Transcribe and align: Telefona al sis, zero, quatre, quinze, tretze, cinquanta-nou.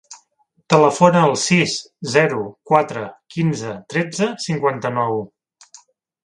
Telefona 0.73 1.19
al 1.25 1.33
sis, 1.41 1.75
zero, 2.13 2.39
quatre, 2.71 3.05
quinze, 3.35 3.75
tretze, 3.95 4.31
cinquanta-nou. 4.47 5.23